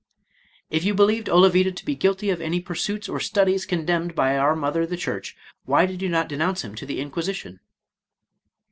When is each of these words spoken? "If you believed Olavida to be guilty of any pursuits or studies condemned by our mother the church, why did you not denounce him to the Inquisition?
"If 0.77 0.83
you 0.83 0.95
believed 0.95 1.27
Olavida 1.29 1.71
to 1.71 1.85
be 1.85 1.93
guilty 1.93 2.31
of 2.31 2.41
any 2.41 2.59
pursuits 2.59 3.07
or 3.07 3.19
studies 3.19 3.67
condemned 3.67 4.15
by 4.15 4.35
our 4.35 4.55
mother 4.55 4.87
the 4.87 4.97
church, 4.97 5.37
why 5.65 5.85
did 5.85 6.01
you 6.01 6.09
not 6.09 6.27
denounce 6.27 6.63
him 6.63 6.73
to 6.77 6.87
the 6.87 6.99
Inquisition? 6.99 7.59